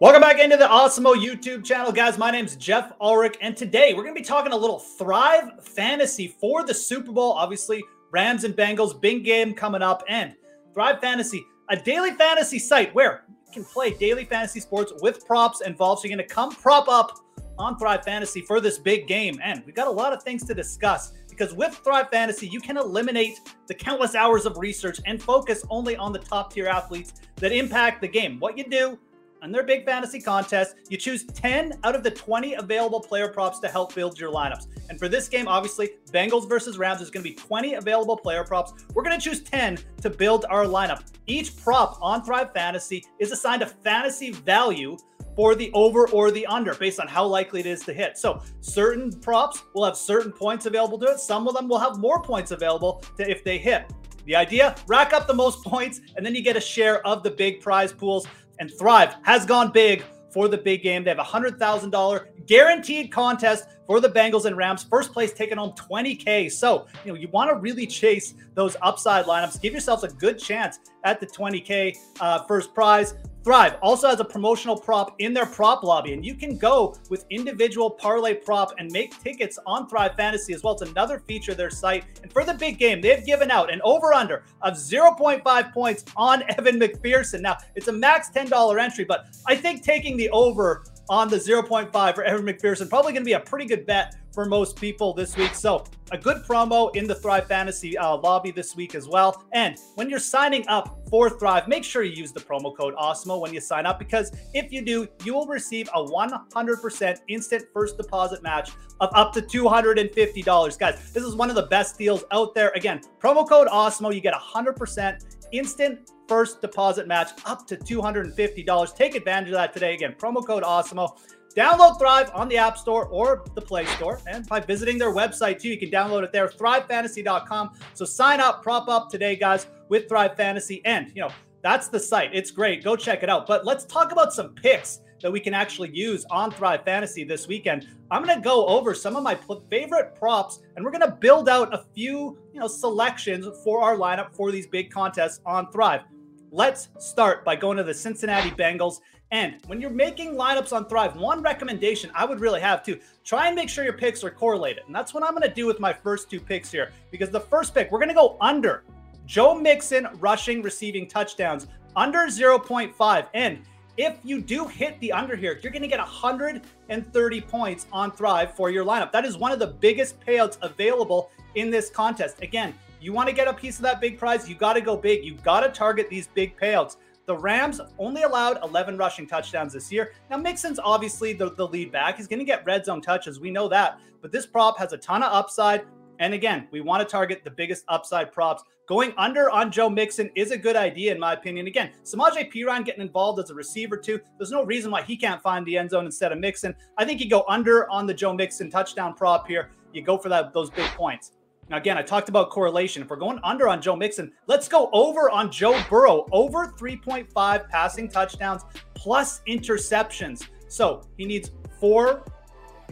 Welcome 0.00 0.22
back 0.22 0.38
into 0.38 0.56
the 0.56 0.64
Awesemo 0.64 1.14
YouTube 1.14 1.62
channel, 1.62 1.92
guys. 1.92 2.16
My 2.16 2.30
name's 2.30 2.56
Geoff 2.56 2.94
Ulrich, 3.02 3.36
and 3.42 3.54
today 3.54 3.92
we're 3.92 4.02
going 4.02 4.14
to 4.14 4.18
be 4.18 4.24
talking 4.24 4.50
a 4.50 4.56
little 4.56 4.78
Thrive 4.78 5.62
Fantasy 5.62 6.28
for 6.40 6.64
the 6.64 6.72
Super 6.72 7.12
Bowl. 7.12 7.32
Obviously, 7.32 7.84
Rams 8.10 8.44
and 8.44 8.56
Bengals, 8.56 8.98
big 8.98 9.26
game 9.26 9.52
coming 9.52 9.82
up, 9.82 10.02
and 10.08 10.34
Thrive 10.72 11.02
Fantasy, 11.02 11.44
a 11.68 11.76
daily 11.76 12.12
fantasy 12.12 12.58
site 12.58 12.94
where 12.94 13.24
you 13.46 13.52
can 13.52 13.62
play 13.62 13.90
daily 13.90 14.24
fantasy 14.24 14.58
sports 14.58 14.90
with 15.02 15.26
props 15.26 15.60
involved. 15.60 16.00
So 16.00 16.08
you're 16.08 16.16
going 16.16 16.26
to 16.26 16.34
come 16.34 16.50
prop 16.50 16.88
up 16.88 17.18
on 17.58 17.78
Thrive 17.78 18.02
Fantasy 18.02 18.40
for 18.40 18.58
this 18.58 18.78
big 18.78 19.06
game, 19.06 19.38
and 19.44 19.62
we've 19.66 19.74
got 19.74 19.86
a 19.86 19.90
lot 19.90 20.14
of 20.14 20.22
things 20.22 20.46
to 20.46 20.54
discuss 20.54 21.12
because 21.28 21.52
with 21.52 21.74
Thrive 21.74 22.08
Fantasy, 22.08 22.48
you 22.48 22.62
can 22.62 22.78
eliminate 22.78 23.38
the 23.66 23.74
countless 23.74 24.14
hours 24.14 24.46
of 24.46 24.56
research 24.56 24.98
and 25.04 25.22
focus 25.22 25.62
only 25.68 25.94
on 25.96 26.14
the 26.14 26.20
top 26.20 26.54
tier 26.54 26.68
athletes 26.68 27.12
that 27.36 27.52
impact 27.52 28.00
the 28.00 28.08
game. 28.08 28.40
What 28.40 28.56
you 28.56 28.64
do 28.64 28.98
on 29.42 29.50
their 29.50 29.62
big 29.62 29.84
fantasy 29.84 30.20
contest, 30.20 30.76
you 30.88 30.96
choose 30.96 31.24
10 31.24 31.78
out 31.84 31.94
of 31.94 32.02
the 32.02 32.10
20 32.10 32.54
available 32.54 33.00
player 33.00 33.28
props 33.28 33.58
to 33.60 33.68
help 33.68 33.94
build 33.94 34.18
your 34.18 34.32
lineups. 34.32 34.66
And 34.88 34.98
for 34.98 35.08
this 35.08 35.28
game, 35.28 35.48
obviously, 35.48 35.90
Bengals 36.12 36.48
versus 36.48 36.78
Rams, 36.78 36.98
there's 36.98 37.10
going 37.10 37.24
to 37.24 37.30
be 37.30 37.36
20 37.36 37.74
available 37.74 38.16
player 38.16 38.44
props. 38.44 38.72
We're 38.94 39.02
going 39.02 39.18
to 39.18 39.24
choose 39.24 39.42
10 39.42 39.78
to 40.02 40.10
build 40.10 40.44
our 40.50 40.64
lineup. 40.64 41.04
Each 41.26 41.56
prop 41.56 41.98
on 42.02 42.22
Thrive 42.22 42.52
Fantasy 42.52 43.04
is 43.18 43.32
assigned 43.32 43.62
a 43.62 43.66
fantasy 43.66 44.32
value 44.32 44.96
for 45.36 45.54
the 45.54 45.70
over 45.72 46.08
or 46.08 46.30
the 46.30 46.44
under 46.46 46.74
based 46.74 47.00
on 47.00 47.08
how 47.08 47.24
likely 47.24 47.60
it 47.60 47.66
is 47.66 47.82
to 47.84 47.92
hit. 47.92 48.18
So 48.18 48.42
certain 48.60 49.10
props 49.20 49.62
will 49.74 49.84
have 49.84 49.96
certain 49.96 50.32
points 50.32 50.66
available 50.66 50.98
to 50.98 51.06
it. 51.06 51.20
Some 51.20 51.48
of 51.48 51.54
them 51.54 51.68
will 51.68 51.78
have 51.78 51.98
more 51.98 52.22
points 52.22 52.50
available 52.50 53.02
to 53.16 53.30
if 53.30 53.42
they 53.44 53.56
hit. 53.56 53.90
The 54.26 54.36
idea, 54.36 54.76
rack 54.86 55.12
up 55.12 55.26
the 55.26 55.34
most 55.34 55.64
points, 55.64 56.00
and 56.16 56.24
then 56.24 56.34
you 56.34 56.42
get 56.42 56.56
a 56.56 56.60
share 56.60 57.04
of 57.06 57.22
the 57.22 57.30
big 57.30 57.60
prize 57.60 57.92
pools 57.92 58.26
and 58.60 58.70
Thrive 58.78 59.16
has 59.22 59.44
gone 59.44 59.72
big 59.72 60.04
for 60.30 60.46
the 60.46 60.56
big 60.56 60.82
game. 60.82 61.02
They 61.02 61.10
have 61.10 61.18
a 61.18 61.24
$100,000 61.24 62.46
guaranteed 62.46 63.10
contest 63.10 63.64
for 63.86 64.00
the 64.00 64.08
Bengals 64.08 64.44
and 64.44 64.56
Rams. 64.56 64.84
First 64.84 65.12
place 65.12 65.32
taking 65.32 65.58
home 65.58 65.72
20K. 65.72 66.52
So, 66.52 66.86
you 67.04 67.12
know, 67.12 67.18
you 67.18 67.26
want 67.28 67.50
to 67.50 67.56
really 67.56 67.86
chase 67.86 68.34
those 68.54 68.76
upside 68.82 69.24
lineups. 69.24 69.60
Give 69.60 69.72
yourselves 69.72 70.04
a 70.04 70.08
good 70.08 70.38
chance 70.38 70.78
at 71.04 71.18
the 71.18 71.26
20K 71.26 71.96
uh, 72.20 72.44
first 72.44 72.72
prize. 72.72 73.14
Thrive 73.42 73.78
also 73.80 74.08
has 74.08 74.20
a 74.20 74.24
promotional 74.24 74.76
prop 74.76 75.14
in 75.18 75.32
their 75.32 75.46
prop 75.46 75.82
lobby, 75.82 76.12
and 76.12 76.24
you 76.24 76.34
can 76.34 76.58
go 76.58 76.94
with 77.08 77.24
individual 77.30 77.88
parlay 77.88 78.34
prop 78.34 78.74
and 78.78 78.92
make 78.92 79.18
tickets 79.22 79.58
on 79.66 79.88
Thrive 79.88 80.14
Fantasy 80.14 80.52
as 80.52 80.62
well. 80.62 80.74
It's 80.74 80.82
another 80.82 81.20
feature 81.20 81.52
of 81.52 81.56
their 81.56 81.70
site. 81.70 82.04
And 82.22 82.30
for 82.30 82.44
the 82.44 82.52
big 82.52 82.78
game, 82.78 83.00
they've 83.00 83.24
given 83.24 83.50
out 83.50 83.72
an 83.72 83.80
over 83.82 84.12
under 84.12 84.44
of 84.60 84.74
0.5 84.74 85.72
points 85.72 86.04
on 86.16 86.42
Evan 86.58 86.78
McPherson. 86.78 87.40
Now, 87.40 87.56
it's 87.76 87.88
a 87.88 87.92
max 87.92 88.30
$10 88.30 88.78
entry, 88.78 89.04
but 89.04 89.26
I 89.46 89.56
think 89.56 89.82
taking 89.82 90.18
the 90.18 90.28
over 90.30 90.84
on 91.10 91.28
the 91.28 91.36
0.5 91.36 92.14
for 92.14 92.22
Evan 92.22 92.46
McPherson. 92.46 92.88
Probably 92.88 93.12
going 93.12 93.22
to 93.22 93.28
be 93.28 93.32
a 93.32 93.40
pretty 93.40 93.66
good 93.66 93.84
bet 93.84 94.14
for 94.32 94.46
most 94.46 94.76
people 94.76 95.12
this 95.12 95.36
week. 95.36 95.54
So, 95.54 95.84
a 96.12 96.18
good 96.18 96.44
promo 96.44 96.94
in 96.94 97.06
the 97.06 97.14
Thrive 97.16 97.46
Fantasy 97.48 97.98
uh, 97.98 98.16
lobby 98.16 98.52
this 98.52 98.76
week 98.76 98.94
as 98.94 99.08
well. 99.08 99.44
And 99.52 99.76
when 99.96 100.08
you're 100.08 100.20
signing 100.20 100.66
up 100.68 101.00
for 101.10 101.28
Thrive, 101.28 101.66
make 101.66 101.82
sure 101.82 102.04
you 102.04 102.12
use 102.12 102.32
the 102.32 102.40
promo 102.40 102.76
code 102.76 102.94
AWESEMO 102.94 103.40
when 103.40 103.52
you 103.52 103.60
sign 103.60 103.86
up 103.86 103.98
because 103.98 104.30
if 104.54 104.72
you 104.72 104.82
do, 104.82 105.08
you 105.24 105.34
will 105.34 105.46
receive 105.46 105.88
a 105.94 106.04
100% 106.04 107.16
instant 107.28 107.64
first 107.72 107.96
deposit 107.96 108.42
match 108.42 108.70
of 109.00 109.10
up 109.14 109.32
to 109.32 109.42
$250. 109.42 110.78
Guys, 110.78 111.12
this 111.12 111.24
is 111.24 111.34
one 111.34 111.48
of 111.48 111.56
the 111.56 111.66
best 111.66 111.98
deals 111.98 112.24
out 112.30 112.54
there. 112.54 112.70
Again, 112.76 113.00
promo 113.20 113.48
code 113.48 113.66
AWESEMO, 113.68 114.14
you 114.14 114.20
get 114.20 114.34
100% 114.34 115.39
instant 115.52 116.10
first 116.28 116.60
deposit 116.60 117.06
match 117.06 117.30
up 117.44 117.66
to 117.66 117.76
$250. 117.76 118.96
Take 118.96 119.14
advantage 119.14 119.48
of 119.48 119.54
that 119.54 119.72
today. 119.72 119.94
Again, 119.94 120.14
promo 120.18 120.46
code 120.46 120.62
AWESEMO. 120.62 121.18
Download 121.56 121.98
Thrive 121.98 122.30
on 122.32 122.48
the 122.48 122.56
App 122.56 122.78
Store 122.78 123.06
or 123.06 123.44
the 123.54 123.60
Play 123.60 123.84
Store. 123.86 124.20
And 124.28 124.46
by 124.46 124.60
visiting 124.60 124.98
their 124.98 125.12
website 125.12 125.60
too, 125.60 125.68
you 125.68 125.78
can 125.78 125.90
download 125.90 126.22
it 126.22 126.32
there, 126.32 126.46
thrivefantasy.com. 126.46 127.72
So 127.94 128.04
sign 128.04 128.40
up, 128.40 128.62
prop 128.62 128.88
up 128.88 129.10
today, 129.10 129.34
guys, 129.34 129.66
with 129.88 130.08
Thrive 130.08 130.36
Fantasy. 130.36 130.80
And, 130.84 131.10
you 131.14 131.22
know, 131.22 131.30
that's 131.62 131.88
the 131.88 131.98
site. 131.98 132.30
It's 132.32 132.52
great. 132.52 132.84
Go 132.84 132.94
check 132.94 133.22
it 133.24 133.28
out. 133.28 133.46
But 133.46 133.66
let's 133.66 133.84
talk 133.84 134.12
about 134.12 134.32
some 134.32 134.54
picks 134.54 135.00
that 135.20 135.30
we 135.30 135.40
can 135.40 135.54
actually 135.54 135.90
use 135.90 136.24
on 136.30 136.50
Thrive 136.50 136.84
Fantasy 136.84 137.24
this 137.24 137.46
weekend. 137.46 137.88
I'm 138.10 138.24
going 138.24 138.36
to 138.36 138.42
go 138.42 138.66
over 138.66 138.94
some 138.94 139.16
of 139.16 139.22
my 139.22 139.38
favorite 139.70 140.14
props 140.14 140.60
and 140.76 140.84
we're 140.84 140.90
going 140.90 141.08
to 141.08 141.16
build 141.20 141.48
out 141.48 141.72
a 141.74 141.84
few, 141.94 142.38
you 142.52 142.60
know, 142.60 142.68
selections 142.68 143.46
for 143.62 143.82
our 143.82 143.96
lineup 143.96 144.34
for 144.34 144.50
these 144.50 144.66
big 144.66 144.90
contests 144.90 145.40
on 145.46 145.70
Thrive. 145.70 146.02
Let's 146.50 146.88
start 146.98 147.44
by 147.44 147.54
going 147.56 147.76
to 147.76 147.84
the 147.84 147.94
Cincinnati 147.94 148.50
Bengals. 148.50 149.00
And 149.30 149.58
when 149.68 149.80
you're 149.80 149.90
making 149.90 150.34
lineups 150.34 150.72
on 150.72 150.86
Thrive, 150.86 151.14
one 151.14 151.40
recommendation 151.42 152.10
I 152.14 152.24
would 152.24 152.40
really 152.40 152.60
have 152.60 152.82
to 152.84 152.98
try 153.24 153.46
and 153.46 153.54
make 153.54 153.68
sure 153.68 153.84
your 153.84 153.92
picks 153.92 154.24
are 154.24 154.30
correlated. 154.30 154.82
And 154.86 154.94
that's 154.94 155.14
what 155.14 155.22
I'm 155.22 155.30
going 155.30 155.48
to 155.48 155.54
do 155.54 155.66
with 155.66 155.78
my 155.78 155.92
first 155.92 156.28
two 156.28 156.40
picks 156.40 156.72
here. 156.72 156.90
Because 157.12 157.30
the 157.30 157.38
first 157.38 157.72
pick, 157.72 157.92
we're 157.92 158.00
going 158.00 158.08
to 158.08 158.14
go 158.14 158.36
under 158.40 158.82
Joe 159.26 159.54
Mixon 159.54 160.08
rushing, 160.18 160.62
receiving 160.62 161.06
touchdowns 161.06 161.68
under 161.94 162.26
0.5. 162.26 163.26
And 163.34 163.60
if 164.00 164.18
you 164.24 164.40
do 164.40 164.66
hit 164.66 164.98
the 165.00 165.12
under 165.12 165.36
here, 165.36 165.60
you're 165.62 165.70
going 165.70 165.82
to 165.82 165.88
get 165.88 165.98
130 165.98 167.40
points 167.42 167.86
on 167.92 168.10
Thrive 168.10 168.54
for 168.54 168.70
your 168.70 168.84
lineup. 168.84 169.12
That 169.12 169.26
is 169.26 169.36
one 169.36 169.52
of 169.52 169.58
the 169.58 169.66
biggest 169.66 170.18
payouts 170.20 170.56
available 170.62 171.30
in 171.54 171.70
this 171.70 171.90
contest. 171.90 172.40
Again, 172.40 172.72
you 172.98 173.12
want 173.12 173.28
to 173.28 173.34
get 173.34 173.46
a 173.46 173.52
piece 173.52 173.76
of 173.76 173.82
that 173.82 174.00
big 174.00 174.18
prize, 174.18 174.48
you 174.48 174.54
got 174.54 174.72
to 174.72 174.80
go 174.80 174.96
big. 174.96 175.22
You 175.22 175.34
got 175.34 175.60
to 175.60 175.68
target 175.68 176.08
these 176.08 176.28
big 176.28 176.56
payouts. 176.56 176.96
The 177.26 177.36
Rams 177.36 177.80
only 177.98 178.22
allowed 178.22 178.58
11 178.64 178.96
rushing 178.96 179.26
touchdowns 179.26 179.74
this 179.74 179.92
year. 179.92 180.12
Now, 180.30 180.38
Mixon's 180.38 180.78
obviously 180.78 181.34
the, 181.34 181.50
the 181.52 181.68
lead 181.68 181.92
back. 181.92 182.16
He's 182.16 182.26
going 182.26 182.38
to 182.38 182.44
get 182.44 182.64
red 182.64 182.86
zone 182.86 183.02
touches. 183.02 183.38
We 183.38 183.50
know 183.50 183.68
that. 183.68 184.00
But 184.22 184.32
this 184.32 184.46
prop 184.46 184.78
has 184.78 184.94
a 184.94 184.98
ton 184.98 185.22
of 185.22 185.30
upside. 185.32 185.82
And 186.20 186.34
again, 186.34 186.68
we 186.70 186.82
want 186.82 187.00
to 187.00 187.10
target 187.10 187.42
the 187.44 187.50
biggest 187.50 187.84
upside 187.88 188.30
props. 188.30 188.62
Going 188.86 189.14
under 189.16 189.50
on 189.50 189.72
Joe 189.72 189.88
Mixon 189.88 190.30
is 190.34 190.50
a 190.50 190.58
good 190.58 190.76
idea, 190.76 191.12
in 191.12 191.18
my 191.18 191.32
opinion. 191.32 191.66
Again, 191.66 191.92
Samaje 192.04 192.52
Perine 192.52 192.84
getting 192.84 193.00
involved 193.00 193.40
as 193.40 193.48
a 193.48 193.54
receiver, 193.54 193.96
too. 193.96 194.20
There's 194.36 194.50
no 194.50 194.62
reason 194.62 194.90
why 194.90 195.02
he 195.02 195.16
can't 195.16 195.40
find 195.40 195.64
the 195.64 195.78
end 195.78 195.90
zone 195.90 196.04
instead 196.04 196.30
of 196.30 196.38
Mixon. 196.38 196.74
I 196.98 197.06
think 197.06 197.20
you 197.20 197.30
go 197.30 197.44
under 197.48 197.90
on 197.90 198.06
the 198.06 198.12
Joe 198.12 198.34
Mixon 198.34 198.70
touchdown 198.70 199.14
prop 199.14 199.48
here. 199.48 199.70
You 199.94 200.02
go 200.02 200.18
for 200.18 200.28
that 200.28 200.52
those 200.52 200.70
big 200.70 200.86
points. 200.90 201.32
Now, 201.70 201.78
again, 201.78 201.96
I 201.96 202.02
talked 202.02 202.28
about 202.28 202.50
correlation. 202.50 203.02
If 203.02 203.08
we're 203.08 203.16
going 203.16 203.40
under 203.42 203.68
on 203.68 203.80
Joe 203.80 203.96
Mixon, 203.96 204.32
let's 204.46 204.68
go 204.68 204.90
over 204.92 205.30
on 205.30 205.50
Joe 205.50 205.80
Burrow. 205.88 206.26
Over 206.32 206.66
3.5 206.66 207.68
passing 207.68 208.08
touchdowns 208.08 208.64
plus 208.94 209.40
interceptions. 209.48 210.48
So 210.68 211.02
he 211.16 211.24
needs 211.24 211.52
four. 211.78 212.24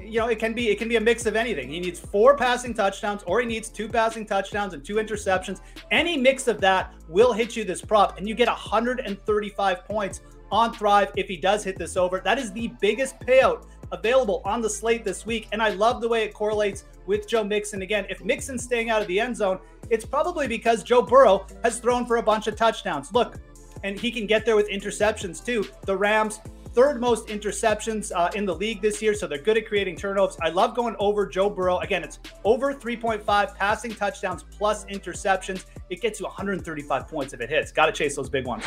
You 0.02 0.20
know, 0.20 0.28
it 0.28 0.38
can 0.38 0.54
be 0.54 0.68
it 0.68 0.78
can 0.78 0.88
be 0.88 0.96
a 0.96 1.00
mix 1.00 1.26
of 1.26 1.36
anything. 1.36 1.70
He 1.70 1.80
needs 1.80 2.00
four 2.00 2.36
passing 2.36 2.74
touchdowns, 2.74 3.22
or 3.24 3.40
he 3.40 3.46
needs 3.46 3.68
two 3.68 3.88
passing 3.88 4.26
touchdowns 4.26 4.74
and 4.74 4.84
two 4.84 4.96
interceptions. 4.96 5.60
Any 5.90 6.16
mix 6.16 6.48
of 6.48 6.60
that 6.60 6.94
will 7.08 7.32
hit 7.32 7.56
you 7.56 7.64
this 7.64 7.82
prop, 7.82 8.18
and 8.18 8.28
you 8.28 8.34
get 8.34 8.48
135 8.48 9.84
points 9.84 10.20
on 10.50 10.72
Thrive 10.72 11.10
if 11.16 11.28
he 11.28 11.36
does 11.36 11.64
hit 11.64 11.76
this 11.76 11.96
over. 11.96 12.20
That 12.20 12.38
is 12.38 12.52
the 12.52 12.68
biggest 12.80 13.18
payout 13.20 13.66
available 13.92 14.42
on 14.44 14.60
the 14.60 14.70
slate 14.70 15.04
this 15.04 15.26
week. 15.26 15.48
And 15.52 15.62
I 15.62 15.70
love 15.70 16.00
the 16.00 16.08
way 16.08 16.24
it 16.24 16.34
correlates 16.34 16.84
with 17.06 17.28
Joe 17.28 17.44
Mixon. 17.44 17.82
Again, 17.82 18.06
if 18.08 18.24
Mixon's 18.24 18.62
staying 18.62 18.90
out 18.90 19.00
of 19.00 19.08
the 19.08 19.18
end 19.18 19.36
zone, 19.36 19.58
it's 19.90 20.04
probably 20.04 20.46
because 20.46 20.82
Joe 20.82 21.02
Burrow 21.02 21.46
has 21.62 21.78
thrown 21.78 22.06
for 22.06 22.16
a 22.16 22.22
bunch 22.22 22.46
of 22.46 22.56
touchdowns. 22.56 23.12
Look, 23.12 23.36
and 23.84 23.98
he 23.98 24.10
can 24.10 24.26
get 24.26 24.44
there 24.44 24.56
with 24.56 24.68
interceptions 24.68 25.44
too. 25.44 25.64
The 25.82 25.96
Rams, 25.96 26.40
third 26.74 27.00
most 27.00 27.28
interceptions 27.28 28.12
uh, 28.14 28.30
in 28.34 28.44
the 28.44 28.54
league 28.54 28.80
this 28.80 29.02
year, 29.02 29.14
so 29.14 29.26
they're 29.26 29.38
good 29.38 29.56
at 29.56 29.66
creating 29.66 29.96
turnovers. 29.96 30.36
I 30.40 30.50
love 30.50 30.74
going 30.74 30.96
over 30.98 31.26
Joe 31.26 31.50
Burrow. 31.50 31.78
Again, 31.78 32.04
it's 32.04 32.18
over 32.44 32.74
3.5 32.74 33.56
passing 33.56 33.94
touchdowns 33.94 34.44
plus 34.44 34.84
interceptions. 34.86 35.64
It 35.90 36.00
gets 36.00 36.20
you 36.20 36.26
135 36.26 37.08
points 37.08 37.34
if 37.34 37.40
it 37.40 37.48
hits. 37.48 37.72
Got 37.72 37.86
to 37.86 37.92
chase 37.92 38.16
those 38.16 38.28
big 38.28 38.46
ones. 38.46 38.64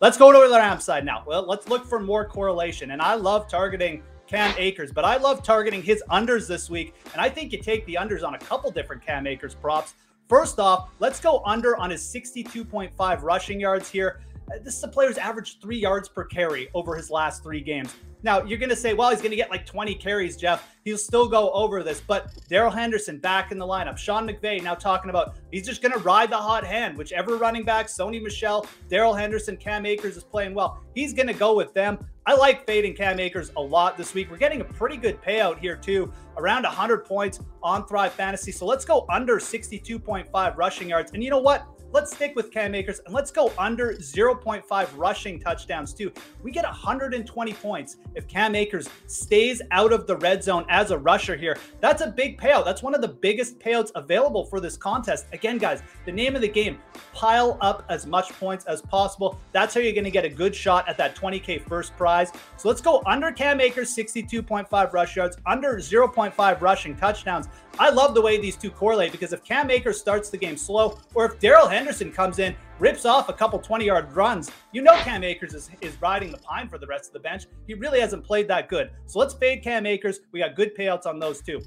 Let's 0.00 0.16
go 0.16 0.32
to 0.32 0.48
the 0.48 0.56
Rams 0.56 0.84
side 0.84 1.04
now. 1.04 1.24
Well, 1.26 1.46
let's 1.46 1.68
look 1.68 1.86
for 1.86 2.00
more 2.00 2.24
correlation. 2.26 2.90
And 2.90 3.00
I 3.00 3.14
love 3.14 3.48
targeting 3.48 4.02
Cam 4.26 4.54
Akers, 4.58 4.92
but 4.92 5.04
I 5.04 5.16
love 5.16 5.42
targeting 5.42 5.82
his 5.82 6.02
unders 6.10 6.48
this 6.48 6.68
week. 6.68 6.94
And 7.12 7.20
I 7.20 7.28
think 7.28 7.52
you 7.52 7.58
take 7.60 7.86
the 7.86 7.94
unders 7.94 8.26
on 8.26 8.34
a 8.34 8.38
couple 8.38 8.70
different 8.70 9.04
Cam 9.04 9.26
Akers 9.26 9.54
props. 9.54 9.94
First 10.28 10.58
off, 10.58 10.90
let's 11.00 11.20
go 11.20 11.42
under 11.44 11.76
on 11.76 11.90
his 11.90 12.02
62.5 12.02 13.22
rushing 13.22 13.60
yards 13.60 13.90
here. 13.90 14.20
Uh, 14.50 14.58
this 14.62 14.76
is 14.76 14.84
a 14.84 14.88
player's 14.88 15.18
average 15.18 15.60
three 15.60 15.78
yards 15.78 16.08
per 16.08 16.24
carry 16.24 16.68
over 16.74 16.94
his 16.96 17.10
last 17.10 17.42
three 17.42 17.60
games. 17.60 17.94
Now, 18.24 18.42
you're 18.42 18.58
going 18.58 18.70
to 18.70 18.76
say, 18.76 18.94
well, 18.94 19.10
he's 19.10 19.20
going 19.20 19.32
to 19.32 19.36
get 19.36 19.50
like 19.50 19.66
20 19.66 19.94
carries, 19.96 20.38
Geoff. 20.38 20.66
He'll 20.86 20.96
still 20.96 21.28
go 21.28 21.50
over 21.50 21.82
this. 21.82 22.00
But 22.00 22.32
Darrell 22.48 22.70
Henderson 22.70 23.18
back 23.18 23.52
in 23.52 23.58
the 23.58 23.66
lineup. 23.66 23.98
Sean 23.98 24.26
McVay 24.26 24.62
now 24.62 24.74
talking 24.74 25.10
about 25.10 25.36
he's 25.52 25.66
just 25.66 25.82
going 25.82 25.92
to 25.92 25.98
ride 25.98 26.30
the 26.30 26.36
hot 26.38 26.64
hand. 26.64 26.96
Whichever 26.96 27.36
running 27.36 27.64
back, 27.64 27.86
Sony 27.86 28.22
Michel, 28.22 28.66
Darrell 28.88 29.12
Henderson, 29.12 29.58
Cam 29.58 29.84
Akers 29.84 30.16
is 30.16 30.24
playing 30.24 30.54
well. 30.54 30.82
He's 30.94 31.12
going 31.12 31.26
to 31.26 31.34
go 31.34 31.54
with 31.54 31.74
them. 31.74 31.98
I 32.24 32.34
like 32.34 32.64
fading 32.64 32.94
Cam 32.94 33.20
Akers 33.20 33.52
a 33.58 33.60
lot 33.60 33.98
this 33.98 34.14
week. 34.14 34.30
We're 34.30 34.38
getting 34.38 34.62
a 34.62 34.64
pretty 34.64 34.96
good 34.96 35.20
payout 35.20 35.58
here, 35.58 35.76
too, 35.76 36.10
around 36.38 36.62
100 36.62 37.04
points 37.04 37.40
on 37.62 37.86
Thrive 37.86 38.14
Fantasy. 38.14 38.52
So 38.52 38.64
let's 38.64 38.86
go 38.86 39.04
under 39.10 39.36
62.5 39.36 40.56
rushing 40.56 40.88
yards. 40.88 41.12
And 41.12 41.22
you 41.22 41.28
know 41.28 41.40
what? 41.40 41.66
Let's 41.94 42.12
stick 42.12 42.34
with 42.34 42.50
Cam 42.50 42.74
Akers 42.74 43.00
and 43.06 43.14
let's 43.14 43.30
go 43.30 43.52
under 43.56 43.94
0.5 43.94 44.88
rushing 44.96 45.38
touchdowns 45.38 45.94
too. 45.94 46.12
We 46.42 46.50
get 46.50 46.64
120 46.64 47.52
points 47.54 47.98
if 48.16 48.26
Cam 48.26 48.56
Akers 48.56 48.88
stays 49.06 49.62
out 49.70 49.92
of 49.92 50.08
the 50.08 50.16
red 50.16 50.42
zone 50.42 50.66
as 50.68 50.90
a 50.90 50.98
rusher 50.98 51.36
here. 51.36 51.56
That's 51.80 52.02
a 52.02 52.08
big 52.08 52.36
payout. 52.36 52.64
That's 52.64 52.82
one 52.82 52.96
of 52.96 53.00
the 53.00 53.08
biggest 53.08 53.60
payouts 53.60 53.92
available 53.94 54.44
for 54.44 54.58
this 54.58 54.76
contest. 54.76 55.26
Again, 55.32 55.56
guys, 55.56 55.84
the 56.04 56.10
name 56.10 56.34
of 56.34 56.42
the 56.42 56.48
game, 56.48 56.80
pile 57.12 57.56
up 57.60 57.84
as 57.88 58.06
much 58.06 58.32
points 58.40 58.64
as 58.64 58.82
possible. 58.82 59.38
That's 59.52 59.72
how 59.72 59.80
you're 59.80 59.92
going 59.92 60.02
to 60.02 60.10
get 60.10 60.24
a 60.24 60.28
good 60.28 60.54
shot 60.54 60.88
at 60.88 60.98
that 60.98 61.14
20K 61.14 61.62
first 61.62 61.96
prize. 61.96 62.32
So 62.56 62.68
let's 62.68 62.80
go 62.80 63.04
under 63.06 63.30
Cam 63.30 63.60
Akers, 63.60 63.94
62.5 63.94 64.92
rush 64.92 65.14
yards, 65.14 65.36
under 65.46 65.76
0.5 65.76 66.60
rushing 66.60 66.96
touchdowns. 66.96 67.46
I 67.78 67.90
love 67.90 68.14
the 68.14 68.20
way 68.20 68.40
these 68.40 68.56
two 68.56 68.70
correlate 68.70 69.10
because 69.10 69.32
if 69.32 69.42
Cam 69.42 69.68
Akers 69.68 69.98
starts 69.98 70.30
the 70.30 70.36
game 70.36 70.56
slow, 70.56 70.98
or 71.14 71.24
if 71.24 71.40
Darrell 71.40 71.66
Henderson 71.66 72.12
comes 72.12 72.38
in, 72.38 72.54
rips 72.78 73.04
off 73.04 73.28
a 73.28 73.32
couple 73.32 73.58
20 73.58 73.84
yard 73.84 74.12
runs, 74.12 74.50
you 74.72 74.80
know 74.80 74.94
Cam 74.98 75.24
Akers 75.24 75.54
is, 75.54 75.70
is 75.80 76.00
riding 76.00 76.30
the 76.30 76.38
pine 76.38 76.68
for 76.68 76.78
the 76.78 76.86
rest 76.86 77.08
of 77.08 77.14
the 77.14 77.20
bench. 77.20 77.46
He 77.66 77.74
really 77.74 78.00
hasn't 78.00 78.24
played 78.24 78.46
that 78.48 78.68
good. 78.68 78.90
So 79.06 79.18
let's 79.18 79.34
fade 79.34 79.62
Cam 79.64 79.86
Akers. 79.86 80.20
We 80.30 80.40
got 80.40 80.54
good 80.54 80.76
payouts 80.76 81.06
on 81.06 81.18
those 81.18 81.40
too. 81.40 81.62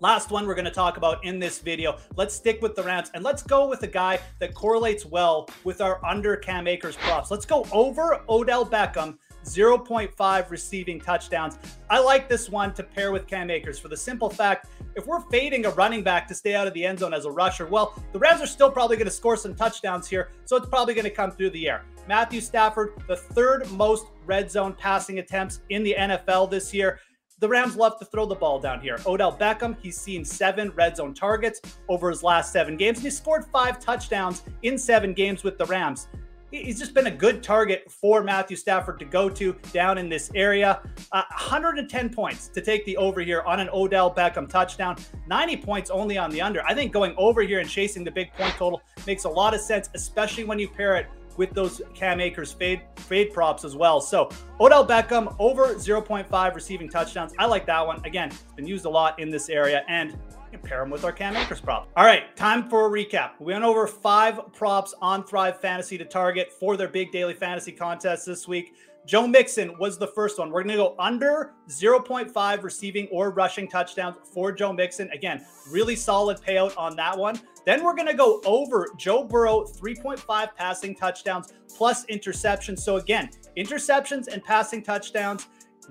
Last 0.00 0.30
one 0.30 0.46
we're 0.46 0.54
going 0.54 0.66
to 0.66 0.70
talk 0.70 0.98
about 0.98 1.24
in 1.24 1.38
this 1.40 1.58
video. 1.58 1.96
Let's 2.16 2.34
stick 2.34 2.62
with 2.62 2.76
the 2.76 2.82
Rams 2.82 3.10
and 3.14 3.24
let's 3.24 3.42
go 3.42 3.66
with 3.68 3.82
a 3.82 3.88
guy 3.88 4.20
that 4.40 4.54
correlates 4.54 5.06
well 5.06 5.48
with 5.64 5.80
our 5.80 6.04
under 6.04 6.36
Cam 6.36 6.68
Akers 6.68 6.96
props. 6.96 7.30
Let's 7.30 7.46
go 7.46 7.66
over 7.72 8.20
Odell 8.28 8.64
Beckham 8.64 9.16
0.5 9.46 10.50
receiving 10.50 11.00
touchdowns. 11.00 11.58
I 11.88 12.00
like 12.00 12.28
this 12.28 12.50
one 12.50 12.74
to 12.74 12.82
pair 12.82 13.12
with 13.12 13.26
Cam 13.26 13.50
Akers 13.50 13.78
for 13.78 13.88
the 13.88 13.96
simple 13.96 14.28
fact 14.28 14.66
if 14.96 15.06
we're 15.06 15.20
fading 15.20 15.66
a 15.66 15.70
running 15.70 16.02
back 16.02 16.26
to 16.26 16.34
stay 16.34 16.54
out 16.54 16.66
of 16.66 16.72
the 16.72 16.84
end 16.84 16.98
zone 16.98 17.12
as 17.12 17.26
a 17.26 17.30
rusher, 17.30 17.66
well, 17.66 17.94
the 18.12 18.18
Rams 18.18 18.40
are 18.40 18.46
still 18.46 18.70
probably 18.70 18.96
going 18.96 19.06
to 19.06 19.12
score 19.12 19.36
some 19.36 19.54
touchdowns 19.54 20.08
here, 20.08 20.30
so 20.46 20.56
it's 20.56 20.66
probably 20.66 20.94
going 20.94 21.04
to 21.04 21.10
come 21.10 21.30
through 21.30 21.50
the 21.50 21.68
air. 21.68 21.84
Matthew 22.08 22.40
Stafford, 22.40 22.94
the 23.06 23.16
third 23.16 23.70
most 23.72 24.06
red 24.24 24.50
zone 24.50 24.72
passing 24.72 25.18
attempts 25.18 25.60
in 25.68 25.82
the 25.82 25.94
NFL 25.98 26.50
this 26.50 26.72
year. 26.72 26.98
The 27.38 27.48
Rams 27.48 27.76
love 27.76 27.98
to 27.98 28.06
throw 28.06 28.24
the 28.24 28.34
ball 28.34 28.58
down 28.58 28.80
here. 28.80 28.98
Odell 29.04 29.36
Beckham, 29.36 29.76
he's 29.82 29.98
seen 29.98 30.24
seven 30.24 30.70
red 30.70 30.96
zone 30.96 31.12
targets 31.12 31.60
over 31.90 32.08
his 32.08 32.22
last 32.22 32.50
seven 32.50 32.78
games, 32.78 32.96
and 32.98 33.04
he 33.04 33.10
scored 33.10 33.44
five 33.52 33.78
touchdowns 33.78 34.42
in 34.62 34.78
seven 34.78 35.12
games 35.12 35.44
with 35.44 35.58
the 35.58 35.66
Rams 35.66 36.08
he's 36.50 36.78
just 36.78 36.94
been 36.94 37.06
a 37.06 37.10
good 37.10 37.42
target 37.42 37.90
for 37.90 38.22
Matthew 38.22 38.56
Stafford 38.56 38.98
to 38.98 39.04
go 39.04 39.28
to 39.28 39.54
down 39.72 39.98
in 39.98 40.08
this 40.08 40.30
area. 40.34 40.80
Uh, 41.12 41.22
110 41.30 42.10
points 42.10 42.48
to 42.48 42.60
take 42.60 42.84
the 42.84 42.96
over 42.96 43.20
here 43.20 43.42
on 43.42 43.60
an 43.60 43.68
Odell 43.72 44.12
Beckham 44.12 44.48
touchdown. 44.48 44.96
90 45.26 45.56
points 45.58 45.90
only 45.90 46.18
on 46.18 46.30
the 46.30 46.40
under. 46.40 46.64
I 46.64 46.74
think 46.74 46.92
going 46.92 47.14
over 47.16 47.42
here 47.42 47.60
and 47.60 47.68
chasing 47.68 48.04
the 48.04 48.10
big 48.10 48.32
point 48.34 48.54
total 48.54 48.80
makes 49.06 49.24
a 49.24 49.28
lot 49.28 49.54
of 49.54 49.60
sense, 49.60 49.90
especially 49.94 50.44
when 50.44 50.58
you 50.58 50.68
pair 50.68 50.96
it 50.96 51.06
with 51.36 51.50
those 51.50 51.82
Cam 51.94 52.20
Akers 52.20 52.52
fade 52.52 52.82
fade 52.96 53.32
props 53.32 53.64
as 53.64 53.76
well. 53.76 54.00
So 54.00 54.30
Odell 54.60 54.86
Beckham 54.86 55.36
over 55.38 55.74
0.5 55.74 56.54
receiving 56.54 56.88
touchdowns. 56.88 57.32
I 57.38 57.46
like 57.46 57.66
that 57.66 57.86
one. 57.86 58.04
Again, 58.04 58.28
it's 58.28 58.52
been 58.52 58.66
used 58.66 58.86
a 58.86 58.90
lot 58.90 59.18
in 59.18 59.30
this 59.30 59.48
area 59.48 59.84
and 59.88 60.16
pair 60.62 60.80
them 60.80 60.90
with 60.90 61.04
our 61.04 61.12
Cam 61.12 61.36
Akers 61.36 61.60
prop. 61.60 61.88
All 61.96 62.04
right, 62.04 62.34
time 62.36 62.68
for 62.68 62.86
a 62.86 62.90
recap. 62.90 63.32
We 63.38 63.52
went 63.52 63.64
over 63.64 63.86
five 63.86 64.52
props 64.52 64.94
on 65.00 65.24
Thrive 65.24 65.60
Fantasy 65.60 65.98
to 65.98 66.04
target 66.04 66.52
for 66.52 66.76
their 66.76 66.88
big 66.88 67.12
daily 67.12 67.34
fantasy 67.34 67.72
contest 67.72 68.26
this 68.26 68.48
week. 68.48 68.74
Joe 69.06 69.28
Mixon 69.28 69.78
was 69.78 69.98
the 69.98 70.06
first 70.08 70.38
one. 70.38 70.50
We're 70.50 70.64
going 70.64 70.76
to 70.76 70.82
go 70.82 70.96
under 70.98 71.52
0.5 71.68 72.62
receiving 72.62 73.06
or 73.12 73.30
rushing 73.30 73.68
touchdowns 73.68 74.16
for 74.34 74.50
Joe 74.50 74.72
Mixon. 74.72 75.08
Again, 75.12 75.46
really 75.70 75.94
solid 75.94 76.40
payout 76.40 76.76
on 76.76 76.96
that 76.96 77.16
one. 77.16 77.40
Then 77.64 77.84
we're 77.84 77.94
going 77.94 78.08
to 78.08 78.14
go 78.14 78.40
over 78.44 78.88
Joe 78.96 79.22
Burrow 79.22 79.64
3.5 79.64 80.54
passing 80.56 80.96
touchdowns 80.96 81.52
plus 81.68 82.04
interceptions. 82.06 82.80
So 82.80 82.96
again, 82.96 83.30
interceptions 83.56 84.26
and 84.26 84.42
passing 84.42 84.82
touchdowns 84.82 85.46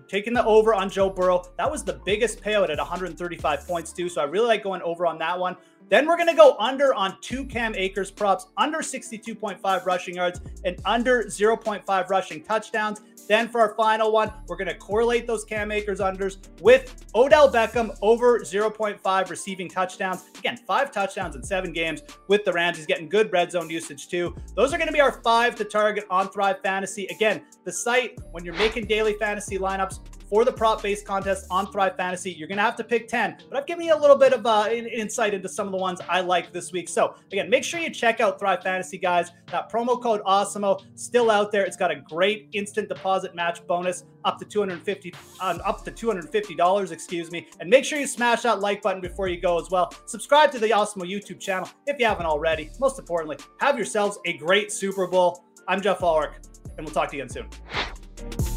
taking 0.07 0.33
the 0.33 0.45
over 0.45 0.73
on 0.73 0.89
Joe 0.89 1.09
Burrow. 1.09 1.43
That 1.57 1.69
was 1.69 1.83
the 1.83 1.99
biggest 2.05 2.41
payout 2.41 2.69
at 2.69 2.77
135 2.77 3.67
points, 3.67 3.93
too. 3.93 4.09
So 4.09 4.21
I 4.21 4.25
really 4.25 4.47
like 4.47 4.63
going 4.63 4.81
over 4.81 5.05
on 5.05 5.17
that 5.19 5.39
one. 5.39 5.57
Then 5.89 6.07
we're 6.07 6.17
going 6.17 6.29
to 6.29 6.35
go 6.35 6.55
under 6.59 6.93
on 6.93 7.17
two 7.21 7.45
Cam 7.45 7.75
Akers 7.75 8.09
props, 8.09 8.47
under 8.57 8.79
62.5 8.79 9.85
rushing 9.85 10.15
yards 10.15 10.41
and 10.63 10.77
under 10.85 11.23
0.5 11.23 12.09
rushing 12.09 12.43
touchdowns. 12.43 13.01
Then 13.27 13.49
for 13.49 13.59
our 13.59 13.75
final 13.75 14.11
one, 14.11 14.31
we're 14.47 14.55
going 14.55 14.67
to 14.67 14.77
correlate 14.77 15.25
those 15.25 15.43
Cam 15.43 15.71
Akers 15.71 15.99
unders 15.99 16.37
with 16.61 17.05
Odell 17.15 17.51
Beckham 17.51 17.97
over 18.01 18.39
0.5 18.39 19.29
receiving 19.29 19.67
touchdowns. 19.67 20.25
Again, 20.37 20.57
five 20.67 20.91
touchdowns 20.91 21.35
in 21.35 21.43
seven 21.43 21.73
games 21.73 22.03
with 22.27 22.45
the 22.45 22.53
Rams. 22.53 22.77
He's 22.77 22.85
getting 22.85 23.09
good 23.09 23.31
red 23.31 23.51
zone 23.51 23.69
usage 23.69 24.07
too. 24.09 24.35
Those 24.55 24.73
are 24.73 24.77
going 24.77 24.87
to 24.87 24.93
be 24.93 25.01
our 25.01 25.11
five 25.23 25.55
to 25.55 25.65
target 25.65 26.05
on 26.09 26.29
Thrive 26.29 26.61
Fantasy. 26.61 27.07
Again, 27.07 27.41
the 27.63 27.71
site, 27.71 28.19
when 28.31 28.45
you're 28.45 28.55
making 28.55 28.85
daily 28.85 29.13
fantasy 29.13 29.57
lineups, 29.57 29.99
for 30.35 30.43
the 30.43 30.51
prop 30.51 30.83
based 30.83 31.05
contest 31.05 31.47
on 31.49 31.71
Thrive 31.71 31.95
Fantasy. 31.95 32.29
You're 32.29 32.49
going 32.49 32.57
to 32.57 32.63
have 32.63 32.75
to 32.75 32.83
pick 32.83 33.07
10, 33.07 33.37
but 33.49 33.57
I've 33.57 33.65
given 33.65 33.85
you 33.85 33.95
a 33.95 33.97
little 33.97 34.17
bit 34.17 34.33
of 34.33 34.45
uh, 34.45 34.67
insight 34.69 35.33
into 35.33 35.47
some 35.47 35.65
of 35.65 35.71
the 35.71 35.77
ones 35.77 36.01
I 36.09 36.19
like 36.19 36.51
this 36.51 36.73
week. 36.73 36.89
So, 36.89 37.15
again, 37.31 37.49
make 37.49 37.63
sure 37.63 37.79
you 37.79 37.89
check 37.89 38.19
out 38.19 38.37
Thrive 38.37 38.61
Fantasy, 38.61 38.97
guys. 38.97 39.31
That 39.51 39.71
promo 39.71 40.03
code 40.03 40.21
AWESEMO 40.23 40.81
still 40.95 41.31
out 41.31 41.53
there. 41.53 41.63
It's 41.63 41.77
got 41.77 41.89
a 41.89 41.95
great 41.95 42.49
instant 42.51 42.89
deposit 42.89 43.33
match 43.33 43.65
bonus 43.65 44.03
up 44.25 44.37
to 44.39 44.43
250 44.43 45.13
um, 45.39 45.61
up 45.63 45.85
to 45.85 45.91
$250, 45.91 46.91
excuse 46.91 47.31
me. 47.31 47.47
And 47.61 47.69
make 47.69 47.85
sure 47.85 47.97
you 47.97 48.05
smash 48.05 48.41
that 48.41 48.59
like 48.59 48.81
button 48.81 48.99
before 48.99 49.29
you 49.29 49.39
go 49.39 49.57
as 49.57 49.69
well. 49.69 49.93
Subscribe 50.05 50.51
to 50.51 50.59
the 50.59 50.67
Awesemo 50.67 51.09
YouTube 51.09 51.39
channel 51.39 51.69
if 51.87 51.97
you 51.97 52.07
haven't 52.07 52.25
already. 52.25 52.71
Most 52.77 52.99
importantly, 52.99 53.37
have 53.61 53.77
yourselves 53.77 54.19
a 54.25 54.33
great 54.33 54.73
Super 54.73 55.07
Bowl. 55.07 55.45
I'm 55.69 55.79
Geoff 55.79 56.03
Ulrich, 56.03 56.33
and 56.77 56.85
we'll 56.85 56.93
talk 56.93 57.09
to 57.11 57.15
you 57.15 57.23
again 57.23 57.47
soon. 58.29 58.54